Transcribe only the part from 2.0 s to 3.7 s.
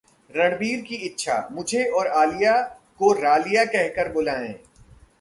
आलिया को 'रालिया'